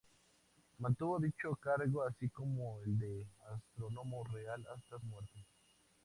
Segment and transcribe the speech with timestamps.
[0.79, 5.45] Mantuvo dicho cargo, así como el de "Astrónomo Real", hasta su muerte.